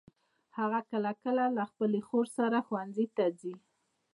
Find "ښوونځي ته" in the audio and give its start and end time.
2.67-3.25